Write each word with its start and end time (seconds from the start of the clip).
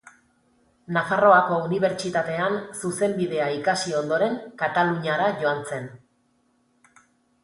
Nafarroako 0.95 1.57
Unibertsitatean 1.65 2.57
zuzenbidea 2.79 3.49
ikasi 3.57 3.93
ondoren, 3.99 4.39
Kataluniara 4.63 5.29
joan 5.45 5.61
zen. 5.75 5.87